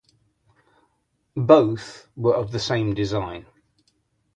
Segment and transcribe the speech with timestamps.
[1.37, 3.45] Both were of the same design.